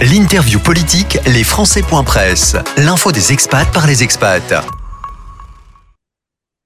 [0.00, 1.42] L'interview politique, les
[2.04, 2.54] Presse.
[2.76, 4.64] L'info des expats par les expats.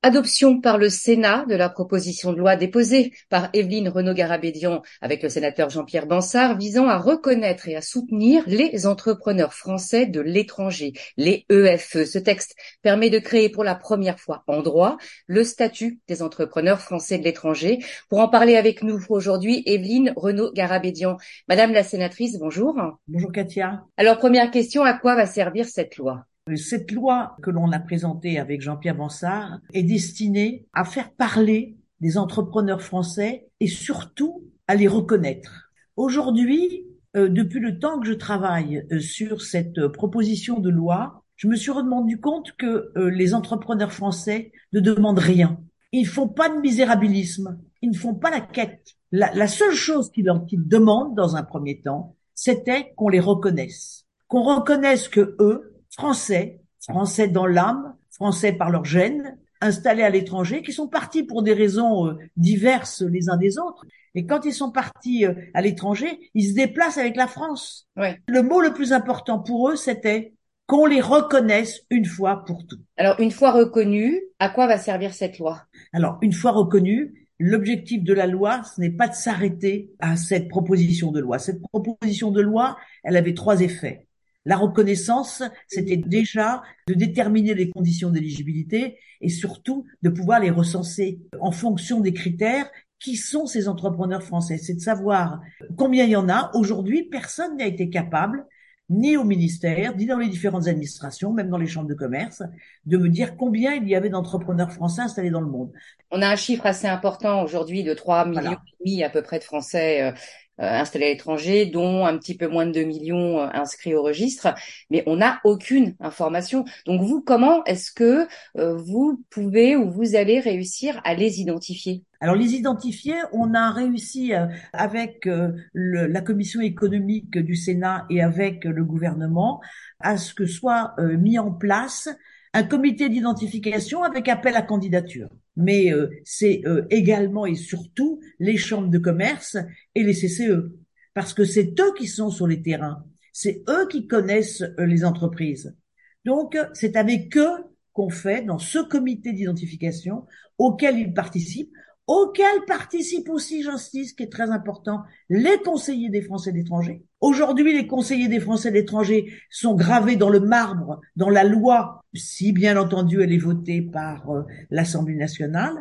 [0.05, 5.29] Adoption par le Sénat de la proposition de loi déposée par Evelyne Renaud-Garabédian avec le
[5.29, 11.47] sénateur Jean-Pierre Bansard visant à reconnaître et à soutenir les entrepreneurs français de l'étranger, les
[11.51, 12.05] EFE.
[12.05, 14.97] Ce texte permet de créer pour la première fois en droit
[15.29, 17.79] le statut des entrepreneurs français de l'étranger.
[18.09, 21.17] Pour en parler avec nous aujourd'hui, Evelyne Renaud-Garabédian.
[21.47, 22.75] Madame la sénatrice, bonjour.
[23.07, 23.85] Bonjour Katia.
[23.97, 26.25] Alors première question, à quoi va servir cette loi?
[26.57, 32.19] Cette loi que l'on a présentée avec Jean-Pierre Bansard est destinée à faire parler des
[32.19, 35.71] entrepreneurs français et surtout à les reconnaître.
[35.97, 36.85] Aujourd'hui,
[37.17, 41.47] euh, depuis le temps que je travaille euh, sur cette euh, proposition de loi, je
[41.47, 45.59] me suis rendu compte que les entrepreneurs français ne demandent rien.
[45.91, 47.59] Ils font pas de misérabilisme.
[47.81, 48.95] Ils ne font pas la quête.
[49.11, 54.07] La, seule chose qu'ils qu'ils demandent dans un premier temps, c'était qu'on les reconnaisse.
[54.29, 60.63] Qu'on reconnaisse que eux, français, français dans l'âme, français par leur gène, installés à l'étranger,
[60.63, 63.85] qui sont partis pour des raisons euh, diverses les uns des autres.
[64.15, 67.89] Et quand ils sont partis euh, à l'étranger, ils se déplacent avec la France.
[67.97, 70.35] Le mot le plus important pour eux, c'était
[70.67, 72.81] qu'on les reconnaisse une fois pour toutes.
[72.97, 75.63] Alors, une fois reconnus, à quoi va servir cette loi?
[75.93, 80.49] Alors, une fois reconnue, l'objectif de la loi, ce n'est pas de s'arrêter à cette
[80.49, 81.39] proposition de loi.
[81.39, 84.07] Cette proposition de loi, elle avait trois effets.
[84.45, 91.21] La reconnaissance, c'était déjà de déterminer les conditions d'éligibilité et surtout de pouvoir les recenser
[91.41, 94.59] en fonction des critères qui sont ces entrepreneurs français.
[94.59, 95.41] C'est de savoir
[95.77, 96.51] combien il y en a.
[96.55, 98.47] Aujourd'hui, personne n'a été capable,
[98.89, 102.43] ni au ministère, ni dans les différentes administrations, même dans les chambres de commerce,
[102.85, 105.73] de me dire combien il y avait d'entrepreneurs français installés dans le monde.
[106.11, 109.39] On a un chiffre assez important aujourd'hui de 3 millions et demi à peu près
[109.39, 110.13] de Français euh,
[110.59, 114.55] installés à l'étranger, dont un petit peu moins de 2 millions euh, inscrits au registre,
[114.91, 116.65] mais on n'a aucune information.
[116.87, 118.27] Donc vous, comment est-ce que
[118.59, 122.05] euh, vous pouvez ou vous allez réussir à les identifier?
[122.21, 124.33] Alors les identifier, on a réussi
[124.73, 125.29] avec
[125.75, 129.61] la commission économique du Sénat et avec le gouvernement
[129.99, 132.09] à ce que soit mis en place
[132.55, 135.31] un comité d'identification avec appel à candidature.
[135.57, 139.57] Mais euh, c'est euh, également et surtout les chambres de commerce
[139.95, 140.73] et les CCE,
[141.15, 145.05] parce que c'est eux qui sont sur les terrains, c'est eux qui connaissent euh, les
[145.05, 145.77] entreprises.
[146.25, 150.27] Donc c'est avec eux qu'on fait dans ce comité d'identification
[150.57, 151.75] auquel ils participent
[152.13, 157.03] auxquels participent aussi, j'insiste, qui est très important, les conseillers des Français d'étrangers.
[157.23, 162.53] Aujourd'hui, les conseillers des Français d'étrangers sont gravés dans le marbre, dans la loi, si
[162.53, 165.73] bien entendu elle est votée par euh, l'Assemblée nationale.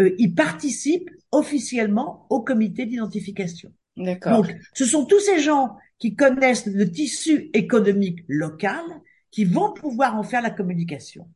[0.00, 3.72] Euh, ils participent officiellement au comité d'identification.
[3.96, 4.42] D'accord.
[4.42, 8.82] Donc, ce sont tous ces gens qui connaissent le tissu économique local
[9.30, 11.28] qui vont pouvoir en faire la communication.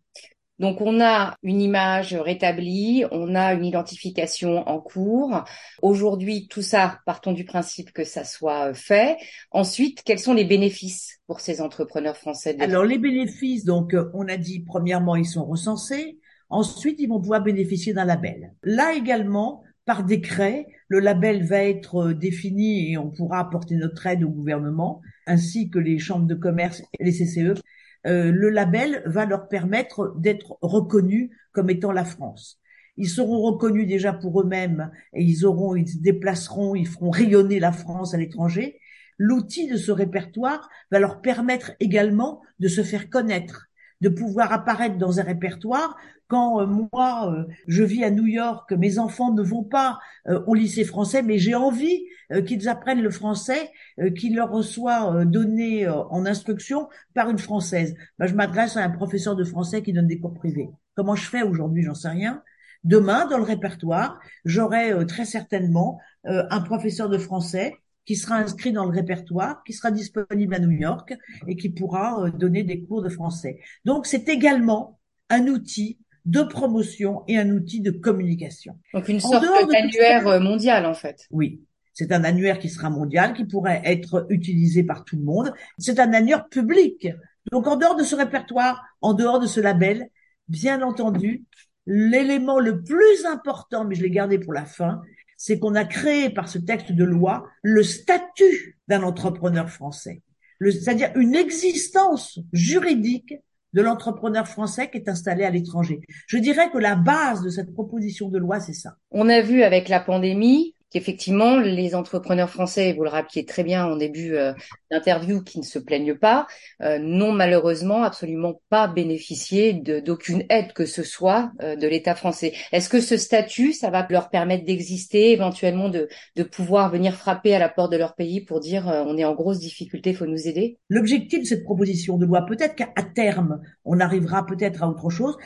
[0.63, 5.43] Donc on a une image rétablie, on a une identification en cours.
[5.83, 9.17] Aujourd'hui, tout ça, partons du principe que ça soit fait.
[9.51, 14.29] Ensuite, quels sont les bénéfices pour ces entrepreneurs français Alors les bénéfices, donc euh, on
[14.29, 16.21] a dit premièrement, ils sont recensés.
[16.49, 18.55] Ensuite, ils vont pouvoir bénéficier d'un label.
[18.63, 24.07] Là également, par décret, le label va être euh, défini et on pourra apporter notre
[24.07, 27.61] aide au gouvernement, ainsi que les chambres de commerce et les CCE.
[28.07, 32.61] Euh, le label va leur permettre d'être reconnus comme étant la France.
[32.97, 37.59] Ils seront reconnus déjà pour eux-mêmes et ils auront, ils se déplaceront, ils feront rayonner
[37.59, 38.81] la France à l'étranger.
[39.19, 43.69] L'outil de ce répertoire va leur permettre également de se faire connaître
[44.03, 45.97] de pouvoir apparaître dans un répertoire
[46.27, 50.43] quand euh, moi euh, je vis à New York, mes enfants ne vont pas euh,
[50.47, 52.05] au lycée français, mais j'ai envie
[52.47, 53.71] qu'ils apprennent le français,
[54.17, 57.95] qu'il leur soit donné en instruction par une française.
[58.19, 60.71] Ben, je m'adresse à un professeur de français qui donne des cours privés.
[60.95, 62.43] Comment je fais aujourd'hui, j'en sais rien.
[62.85, 68.85] Demain, dans le répertoire, j'aurai très certainement un professeur de français qui sera inscrit dans
[68.85, 71.15] le répertoire, qui sera disponible à New York
[71.47, 73.61] et qui pourra euh, donner des cours de français.
[73.85, 78.79] Donc c'est également un outil de promotion et un outil de communication.
[78.95, 81.27] Donc une sorte d'annuaire euh, mondial en fait.
[81.31, 81.63] Oui,
[81.95, 85.53] c'est un annuaire qui sera mondial, qui pourrait être utilisé par tout le monde.
[85.79, 87.09] C'est un annuaire public.
[87.51, 90.09] Donc en dehors de ce répertoire, en dehors de ce label,
[90.49, 91.45] bien entendu,
[91.87, 95.03] l'élément le plus important, mais je l'ai gardé pour la fin,
[95.45, 100.23] c'est qu'on a créé par ce texte de loi le statut d'un entrepreneur français,
[100.61, 103.35] c'est-à-dire une existence juridique
[103.73, 106.01] de l'entrepreneur français qui est installé à l'étranger.
[106.29, 108.95] Je dirais que la base de cette proposition de loi, c'est ça.
[109.11, 113.87] On a vu avec la pandémie qu'effectivement les entrepreneurs français, vous le rappeliez très bien
[113.87, 114.53] en début euh,
[114.91, 116.47] d'interview, qui ne se plaignent pas,
[116.83, 122.53] euh, n'ont malheureusement absolument pas bénéficié d'aucune aide que ce soit euh, de l'État français.
[122.73, 127.55] Est-ce que ce statut, ça va leur permettre d'exister, éventuellement de, de pouvoir venir frapper
[127.55, 130.49] à la porte de leur pays pour dire on est en grosse difficulté, faut nous
[130.49, 130.79] aider?
[130.89, 135.37] L'objectif de cette proposition de loi, peut-être qu'à terme, on arrivera peut-être à autre chose,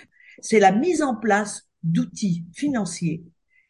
[0.41, 3.23] c'est la mise en place d'outils financiers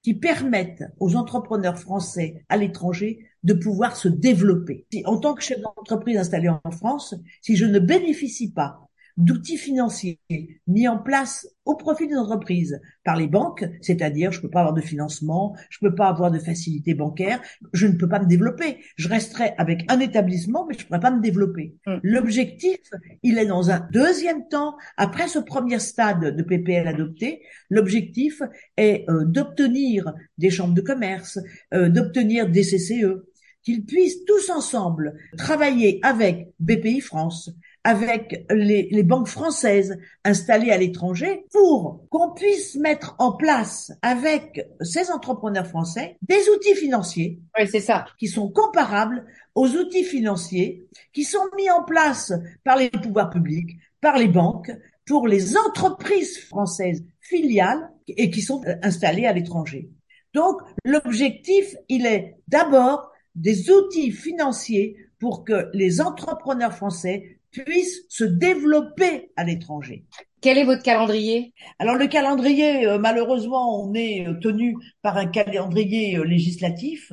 [0.06, 4.87] qui permettent aux entrepreneurs français à l'étranger de pouvoir se développer.
[5.05, 8.86] En tant que chef d'entreprise installé en France, si je ne bénéficie pas
[9.17, 10.21] d'outils financiers
[10.67, 14.61] mis en place au profit des entreprises par les banques, c'est-à-dire je ne peux pas
[14.61, 17.41] avoir de financement, je ne peux pas avoir de facilité bancaire,
[17.73, 18.79] je ne peux pas me développer.
[18.97, 21.75] Je resterai avec un établissement, mais je ne pourrai pas me développer.
[21.87, 21.97] Mmh.
[22.03, 22.81] L'objectif,
[23.23, 28.43] il est dans un deuxième temps, après ce premier stade de PPL adopté, l'objectif
[28.77, 31.39] est euh, d'obtenir des chambres de commerce,
[31.75, 33.25] euh, d'obtenir des CCE,
[33.67, 37.51] qu'ils puissent tous ensemble travailler avec BPI France,
[37.87, 44.67] avec les, les, banques françaises installées à l'étranger pour qu'on puisse mettre en place avec
[44.81, 48.06] ces entrepreneurs français des outils financiers oui, c'est ça.
[48.19, 49.25] qui sont comparables
[49.55, 52.33] aux outils financiers qui sont mis en place
[52.65, 54.73] par les pouvoirs publics, par les banques,
[55.06, 59.91] pour les entreprises françaises filiales et qui sont installées à l'étranger.
[60.35, 68.25] Donc, l'objectif, il est d'abord des outils financiers pour que les entrepreneurs français puissent se
[68.25, 70.05] développer à l'étranger.
[70.41, 71.55] Quel est votre calendrier?
[71.79, 77.12] Alors le calendrier, euh, malheureusement, on est euh, tenu par un calendrier euh, législatif.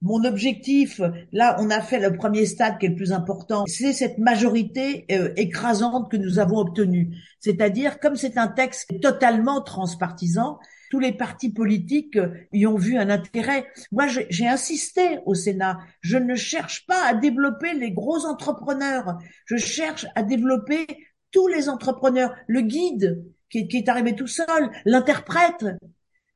[0.00, 1.00] Mon objectif,
[1.30, 5.06] là, on a fait le premier stade qui est le plus important, c'est cette majorité
[5.36, 7.16] écrasante que nous avons obtenue.
[7.38, 10.58] C'est-à-dire, comme c'est un texte totalement transpartisan,
[10.92, 13.66] tous les partis politiques euh, y ont vu un intérêt.
[13.92, 15.78] Moi, j'ai insisté au Sénat.
[16.02, 19.16] Je ne cherche pas à développer les gros entrepreneurs.
[19.46, 20.86] Je cherche à développer
[21.30, 22.34] tous les entrepreneurs.
[22.46, 25.64] Le guide qui, qui est arrivé tout seul, l'interprète,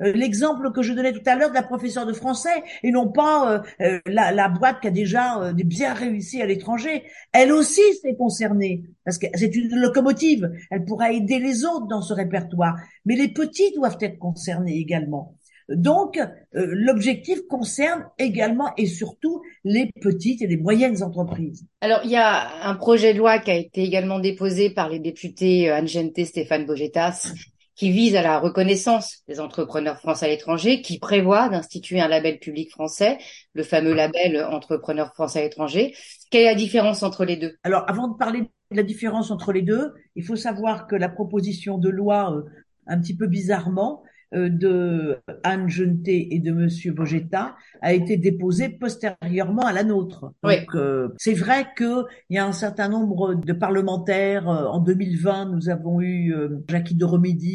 [0.01, 3.53] l'exemple que je donnais tout à l'heure de la professeure de français et non pas
[3.53, 7.05] euh, euh, la, la, boîte qui a déjà bien réussi à l'étranger.
[7.33, 10.51] Elle aussi s'est concernée parce que c'est une locomotive.
[10.71, 12.77] Elle pourra aider les autres dans ce répertoire.
[13.05, 15.35] Mais les petits doivent être concernés également.
[15.69, 16.21] Donc,
[16.53, 21.67] l'objectif concerne également et surtout les petites et les moyennes entreprises.
[21.81, 25.01] Alors, il y a un projet de loi qui a été également déposé par les
[25.01, 27.33] députés Anne Gente, Stéphane Bogetas
[27.77, 32.39] qui vise à la reconnaissance des entrepreneurs français à l'étranger, qui prévoit d'instituer un label
[32.39, 33.19] public français,
[33.53, 35.95] le fameux label entrepreneur français à l'étranger.
[36.31, 37.57] Quelle est la différence entre les deux?
[37.63, 38.41] Alors, avant de parler
[38.71, 42.43] de la différence entre les deux, il faut savoir que la proposition de loi, euh,
[42.87, 48.69] un petit peu bizarrement, euh, de Anne Jeuneté et de Monsieur Bogetta a été déposé
[48.69, 50.33] postérieurement à la nôtre.
[50.43, 54.49] Donc euh, c'est vrai qu'il y a un certain nombre de parlementaires.
[54.49, 56.35] Euh, en 2020, nous avons eu
[56.69, 57.07] Jackie de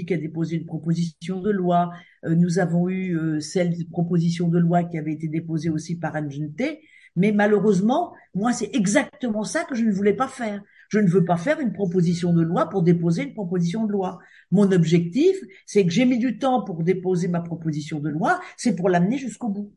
[0.05, 1.91] qui a déposé une proposition de loi.
[2.25, 6.31] nous avons eu celle de proposition de loi qui avait été déposée aussi par Anne
[6.31, 6.81] Jeuneté.
[7.15, 10.61] Mais malheureusement, moi, c'est exactement ça que je ne voulais pas faire.
[10.89, 14.19] Je ne veux pas faire une proposition de loi pour déposer une proposition de loi.
[14.51, 18.75] Mon objectif, c'est que j'ai mis du temps pour déposer ma proposition de loi, c'est
[18.75, 19.73] pour l'amener jusqu'au bout.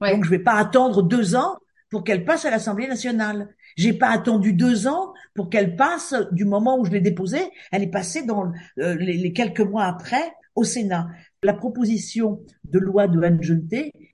[0.00, 1.56] Donc je ne vais pas attendre deux ans
[1.90, 3.48] pour qu'elle passe à l'Assemblée nationale.
[3.76, 7.50] J'ai pas attendu deux ans pour qu'elle passe du moment où je l'ai déposée.
[7.70, 11.08] Elle est passée dans euh, les, quelques mois après au Sénat.
[11.42, 13.40] La proposition de loi de Anne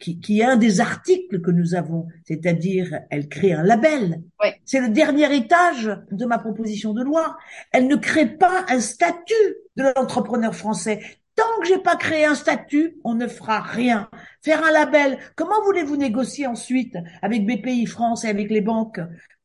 [0.00, 4.22] qui, qui est un des articles que nous avons, c'est-à-dire elle crée un label.
[4.66, 7.38] C'est le dernier étage de ma proposition de loi.
[7.70, 11.00] Elle ne crée pas un statut de l'entrepreneur français.
[11.34, 14.10] Tant que j'ai pas créé un statut, on ne fera rien.
[14.42, 19.00] Faire un label, comment voulez-vous négocier ensuite avec BPI France et avec les banques?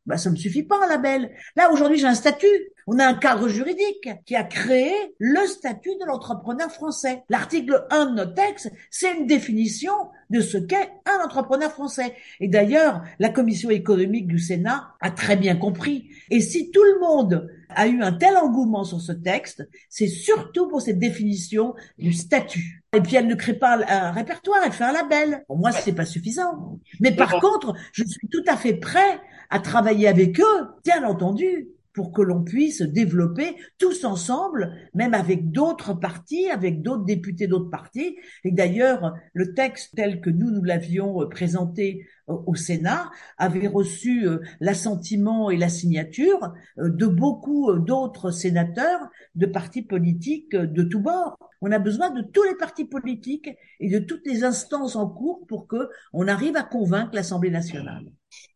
[0.05, 1.31] Bah, ça ne suffit pas un label.
[1.55, 2.47] Là, aujourd'hui, j'ai un statut.
[2.89, 7.23] On a un cadre juridique qui a créé le statut de l'entrepreneur français.
[7.27, 9.91] L'article 1 de notre texte, c'est une définition
[10.29, 12.15] de ce qu'est un entrepreneur français.
[12.39, 16.09] Et d'ailleurs, la commission économique du Sénat a très bien compris.
[16.29, 20.69] Et si tout le monde a eu un tel engouement sur ce texte, c'est surtout
[20.69, 22.85] pour cette définition du statut.
[22.93, 25.43] Et puis elle ne crée pas un répertoire, elle fait un label.
[25.47, 26.79] Pour moi, c'est pas suffisant.
[27.01, 31.67] Mais par contre, je suis tout à fait prêt à travailler avec eux, bien entendu,
[31.97, 37.71] pour que l'on puisse développer tous ensemble, même avec d'autres partis, avec d'autres députés d'autres
[37.71, 38.17] partis.
[38.43, 43.65] Et d'ailleurs, le texte tel que nous, nous l'avions euh, présenté euh, au Sénat avait
[43.65, 50.99] reçu euh, l'assentiment et la signature de beaucoup d'autres sénateurs de partis politiques de tous
[50.99, 51.39] bords.
[51.61, 53.49] On a besoin de tous les partis politiques
[53.79, 58.05] et de toutes les instances en cours pour que on arrive à convaincre l'Assemblée nationale.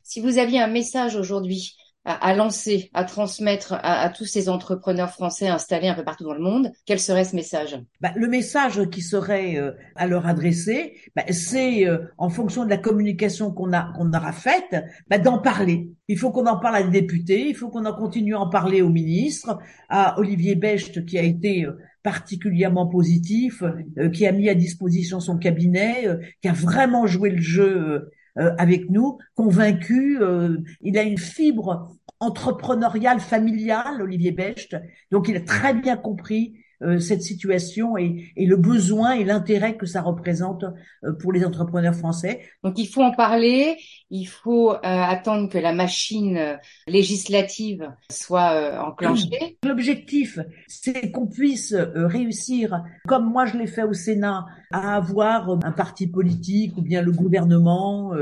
[0.04, 5.48] Si vous aviez un message aujourd'hui à, lancer, à transmettre à, tous ces entrepreneurs français
[5.48, 7.80] installés un peu partout dans le monde, quel serait ce message?
[8.00, 12.70] Bah, Le message qui serait euh, à leur adresser, bah, c'est euh, en fonction de
[12.70, 15.90] la communication qu'on a qu'on aura faite, bah, d'en parler.
[16.08, 18.50] Il faut qu'on en parle à des députés, il faut qu'on en continue à en
[18.50, 23.62] parler aux ministres, à Olivier Becht qui a été euh, particulièrement positif,
[24.12, 26.08] qui a mis à disposition son cabinet,
[26.42, 30.22] qui a vraiment joué le jeu euh, avec nous, convaincu.
[30.22, 34.78] Euh, il a une fibre entrepreneuriale, familiale, Olivier Becht.
[35.12, 36.61] Donc, il a très bien compris
[37.00, 40.66] cette situation et, et, le besoin et l'intérêt que ça représente
[41.04, 42.42] euh, pour les entrepreneurs français.
[42.64, 43.78] Donc il faut en parler,
[44.10, 49.58] il faut euh, attendre que la machine législative soit enclenchée.
[49.64, 55.72] L'objectif, c'est qu'on puisse réussir, comme moi je l'ai fait au Sénat, à avoir un
[55.72, 58.14] parti politique ou bien le gouvernement,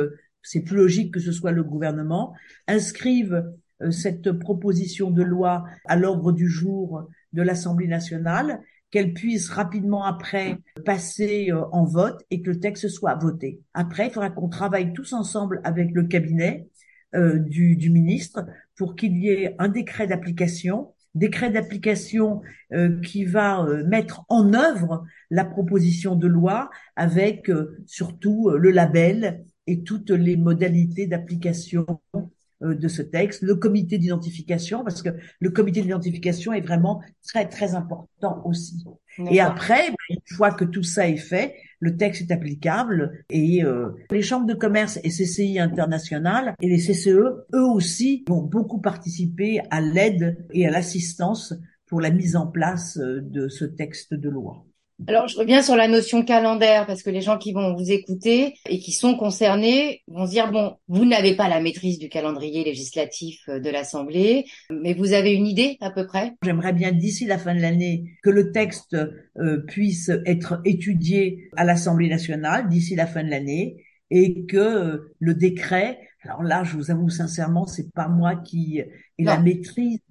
[0.41, 2.33] c'est plus logique que ce soit le gouvernement,
[2.67, 3.43] inscrive
[3.91, 10.57] cette proposition de loi à l'ordre du jour de l'Assemblée nationale, qu'elle puisse rapidement après
[10.85, 13.61] passer euh, en vote et que le texte soit voté.
[13.73, 16.67] Après, il faudra qu'on travaille tous ensemble avec le cabinet
[17.15, 18.45] euh, du, du, ministre
[18.75, 22.41] pour qu'il y ait un décret d'application, décret d'application
[22.73, 27.51] euh, qui va mettre en œuvre la proposition de loi avec
[27.85, 32.21] surtout le label et toutes les modalités d'application euh,
[32.61, 37.75] de ce texte, le comité d'identification, parce que le comité d'identification est vraiment très, très
[37.75, 38.83] important aussi.
[39.29, 43.63] Et après, ben, une fois que tout ça est fait, le texte est applicable et
[43.63, 48.79] euh, les chambres de commerce et CCI internationales et les CCE, eux aussi, vont beaucoup
[48.79, 51.53] participer à l'aide et à l'assistance
[51.87, 54.65] pour la mise en place euh, de ce texte de loi.
[55.07, 58.55] Alors, je reviens sur la notion calendaire parce que les gens qui vont vous écouter
[58.67, 62.63] et qui sont concernés vont se dire, bon, vous n'avez pas la maîtrise du calendrier
[62.63, 66.33] législatif euh, de l'Assemblée, mais vous avez une idée à peu près?
[66.43, 68.95] J'aimerais bien d'ici la fin de l'année que le texte
[69.37, 75.13] euh, puisse être étudié à l'Assemblée nationale d'ici la fin de l'année et que euh,
[75.19, 80.01] le décret, alors là, je vous avoue sincèrement, c'est pas moi qui ai la maîtrise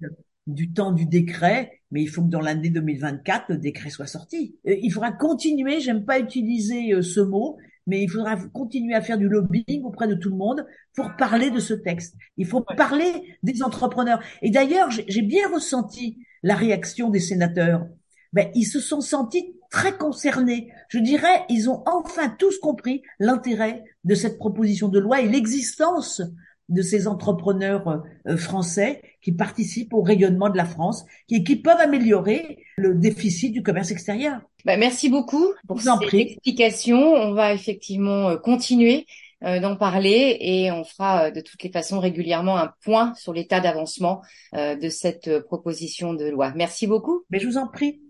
[0.53, 4.55] du temps du décret, mais il faut que dans l'année 2024, le décret soit sorti.
[4.67, 9.01] Euh, il faudra continuer, j'aime pas utiliser euh, ce mot, mais il faudra continuer à
[9.01, 10.65] faire du lobbying auprès de tout le monde
[10.95, 12.15] pour parler de ce texte.
[12.37, 14.21] Il faut parler des entrepreneurs.
[14.41, 17.87] Et d'ailleurs, j'ai bien ressenti la réaction des sénateurs.
[18.31, 20.71] Ben, ils se sont sentis très concernés.
[20.87, 26.21] Je dirais, ils ont enfin tous compris l'intérêt de cette proposition de loi et l'existence
[26.69, 31.79] de ces entrepreneurs euh, français qui participent au rayonnement de la France, qui, qui peuvent
[31.79, 34.39] améliorer le déficit du commerce extérieur.
[34.65, 36.99] Bah, merci beaucoup pour cette explication.
[36.99, 39.05] On va effectivement euh, continuer
[39.43, 43.59] euh, d'en parler et on fera de toutes les façons régulièrement un point sur l'état
[43.59, 44.21] d'avancement
[44.53, 46.51] de cette proposition de loi.
[46.55, 47.23] Merci beaucoup.
[47.29, 48.01] Mais je vous en prie.